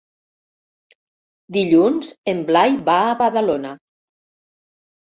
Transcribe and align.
Dilluns 1.59 2.11
en 2.35 2.43
Blai 2.51 2.75
va 2.91 2.99
a 3.05 3.15
Badalona. 3.23 3.79